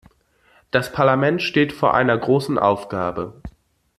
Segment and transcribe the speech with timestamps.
[0.71, 3.39] Das Parlament steht vor einer großen Aufgabe.